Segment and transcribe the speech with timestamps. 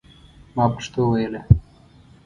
[0.55, 1.41] ما پښتو ویله.